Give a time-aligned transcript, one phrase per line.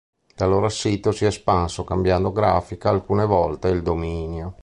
[0.35, 4.55] Da allora il sito si è espanso, cambiando grafica alcune volte e il dominio.